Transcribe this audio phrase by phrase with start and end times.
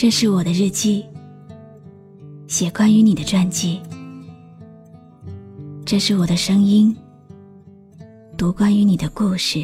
[0.00, 1.04] 这是我的日记，
[2.48, 3.78] 写关于你的传记。
[5.84, 6.96] 这是我的声音，
[8.34, 9.62] 读关于你的故事。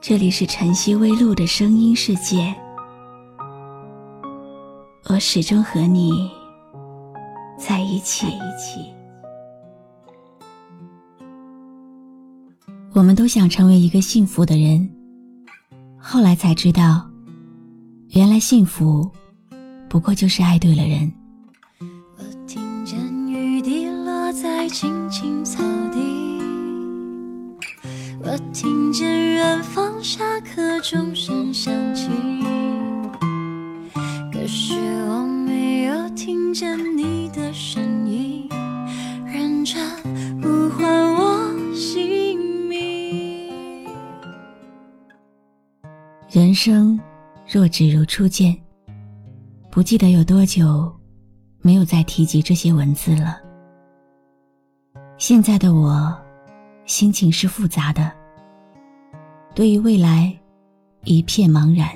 [0.00, 2.54] 这里是晨曦微露的声音世界，
[5.10, 6.30] 我始终和你
[7.58, 8.26] 在一起。
[12.94, 14.88] 我们都想成为一个幸福的人，
[15.98, 17.07] 后来才知道。
[18.12, 19.08] 原来幸福，
[19.88, 21.12] 不过就是爱对了人。
[22.16, 22.98] 我听见
[23.28, 25.62] 雨滴落在青青草
[25.92, 26.40] 地，
[28.22, 32.08] 我听见远方下课钟声响起，
[34.32, 34.74] 可是
[35.08, 38.48] 我没有听见你的声音，
[39.26, 39.86] 认真
[40.42, 43.86] 呼唤我姓名。
[46.30, 46.98] 人生。
[47.50, 48.54] 若只如初见，
[49.70, 50.94] 不记得有多久
[51.62, 53.40] 没有再提及这些文字了。
[55.16, 56.14] 现在的我，
[56.84, 58.12] 心情是复杂的，
[59.54, 60.38] 对于未来
[61.04, 61.88] 一片茫然。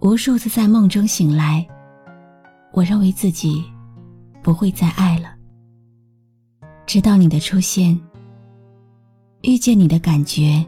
[0.00, 1.66] 无数次在梦中醒来，
[2.74, 3.64] 我认为自己
[4.42, 5.34] 不会再爱了。
[6.84, 7.98] 直到你的出现，
[9.40, 10.62] 遇见你的感觉，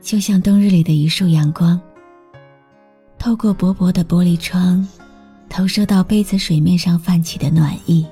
[0.00, 1.78] 就像冬日里的一束阳光。
[3.18, 4.86] 透过薄薄的玻璃窗，
[5.48, 8.06] 投射到杯子水面上泛起的暖意，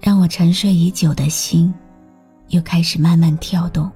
[0.00, 1.74] 让我沉睡已久的心
[2.50, 3.90] 又开始慢慢跳动。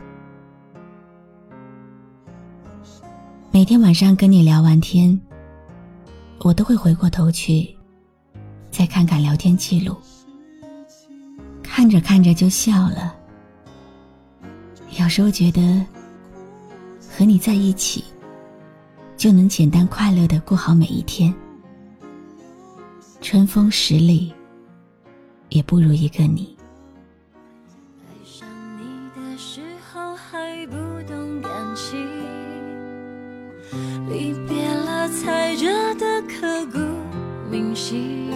[3.52, 5.18] 每天晚上跟你聊完天，
[6.40, 7.72] 我都会回过头去，
[8.72, 9.96] 再看看聊天记录，
[11.62, 13.14] 看着看着就笑了。
[14.98, 15.86] 有时候觉得
[17.08, 18.02] 和你在一起。
[19.24, 21.34] 就能简单快乐的过好每一天。
[23.22, 24.34] 春风十里，
[25.48, 26.54] 也不如一个你。
[28.02, 28.84] 爱上你
[29.16, 30.76] 的时候还不
[31.10, 32.06] 懂感情，
[34.10, 36.78] 离别了才觉得刻骨
[37.50, 38.30] 铭心。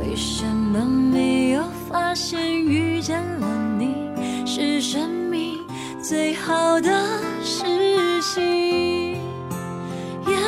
[0.00, 3.94] 为什么没有发现遇见了你
[4.44, 5.60] 是生命
[6.02, 6.90] 最好的
[7.44, 7.62] 事
[8.34, 8.55] 情？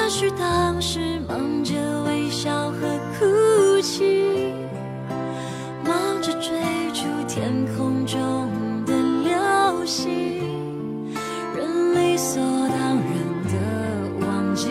[0.09, 1.75] 也许当时忙着
[2.05, 2.79] 微笑和
[3.19, 4.55] 哭泣，
[5.85, 5.93] 忙
[6.23, 6.51] 着追
[6.95, 8.49] 逐天空中
[8.87, 10.09] 的流星，
[11.55, 13.05] 人理所当然
[13.45, 14.71] 的忘记，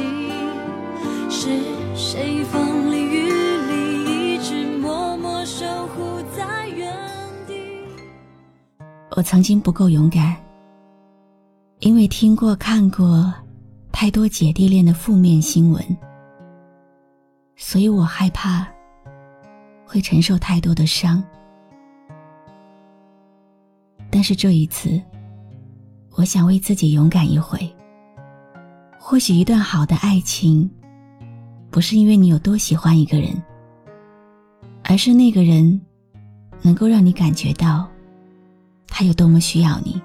[1.30, 1.50] 是
[1.94, 3.32] 谁风里雨
[3.70, 6.92] 里一直默默守护在原
[7.46, 7.54] 地。
[9.16, 10.36] 我曾经不够勇敢，
[11.82, 13.32] 因为听过看过。
[14.00, 15.84] 太多姐弟恋的负面新闻，
[17.56, 18.68] 所以我害怕
[19.88, 21.24] 会承受太多的伤。
[24.12, 25.02] 但是这一次，
[26.12, 27.58] 我想为自己勇敢一回。
[29.00, 30.70] 或许一段好的爱情，
[31.72, 33.30] 不是因为你有多喜欢一个人，
[34.84, 35.82] 而是那个人
[36.62, 37.90] 能够让你感觉到
[38.88, 40.00] 他有多么需要你。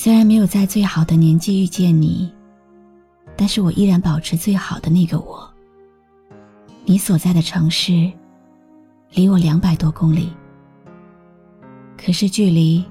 [0.00, 2.32] 虽然没有在最好的年纪遇见你，
[3.36, 5.52] 但是我依然保持最好的那个我。
[6.84, 8.08] 你所在的城市，
[9.10, 10.32] 离我两百多公里，
[11.96, 12.84] 可是距离，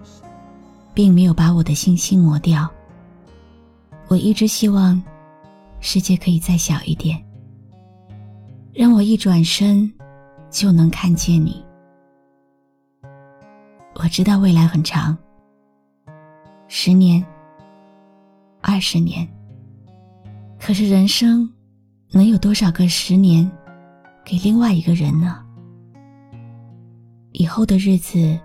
[0.93, 2.69] 并没有把我的信心磨掉。
[4.09, 5.01] 我一直希望，
[5.79, 7.17] 世界可以再小一点，
[8.73, 9.89] 让我一转身，
[10.51, 11.63] 就能看见你。
[13.93, 15.17] 我知道未来很长。
[16.67, 17.25] 十年，
[18.61, 19.27] 二十年。
[20.59, 21.49] 可是人生，
[22.11, 23.49] 能有多少个十年，
[24.25, 25.43] 给另外一个人呢？
[27.31, 28.37] 以后的日子，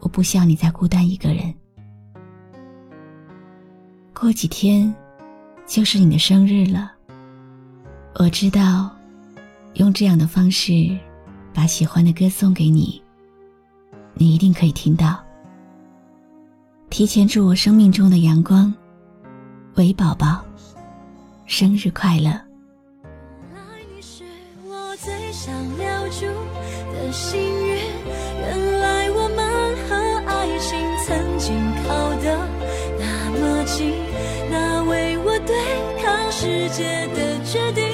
[0.00, 1.52] 我不想你再孤单一个人。
[4.14, 4.94] 过几天，
[5.66, 6.92] 就是你的生日了。
[8.14, 8.90] 我知道，
[9.74, 10.96] 用这样的方式，
[11.52, 13.02] 把喜欢的歌送给你，
[14.14, 15.24] 你一定可以听到。
[16.98, 18.74] 提前祝我生命中的阳光，
[19.76, 20.44] 韦宝宝，
[21.46, 22.22] 生日快乐！
[22.24, 23.62] 原来
[23.94, 24.24] 你是
[24.66, 26.26] 我最想留住
[26.92, 27.76] 的幸运，
[28.40, 29.38] 原来我们
[29.86, 29.94] 和
[30.26, 31.54] 爱情曾经
[31.86, 32.36] 靠得
[32.98, 33.94] 那么近，
[34.50, 35.54] 那为我对
[36.02, 37.86] 抗世界的决定，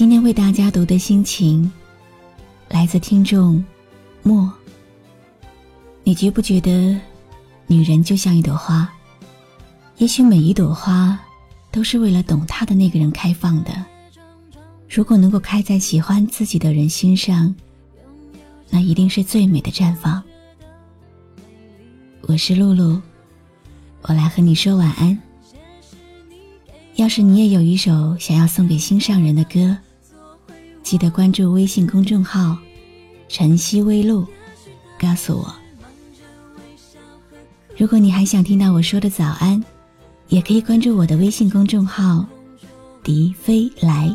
[0.00, 1.70] 今天为大家读的心情，
[2.70, 3.62] 来自听众
[4.22, 4.50] 莫。
[6.02, 6.98] 你觉不觉得，
[7.66, 8.90] 女人就像一朵花？
[9.98, 11.20] 也许每一朵花，
[11.70, 13.84] 都是为了懂她的那个人开放的。
[14.88, 17.54] 如果能够开在喜欢自己的人心上，
[18.70, 20.22] 那一定是最美的绽放。
[22.22, 22.98] 我是露露，
[24.00, 25.20] 我来和你说晚安。
[26.96, 29.76] 要是你也有一首想要送给心上人的歌，
[30.90, 32.58] 记得关注微信公众号
[33.30, 34.26] “晨曦微露”，
[34.98, 35.54] 告诉我。
[37.76, 39.64] 如果你还想听到我说的早安，
[40.30, 42.26] 也可以关注我的微信公众号
[43.04, 44.12] “迪飞来”。